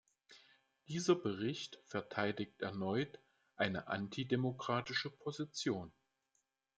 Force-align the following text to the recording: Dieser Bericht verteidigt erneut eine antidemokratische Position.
Dieser 0.87 1.13
Bericht 1.13 1.79
verteidigt 1.85 2.63
erneut 2.63 3.19
eine 3.55 3.85
antidemokratische 3.87 5.11
Position. 5.11 5.93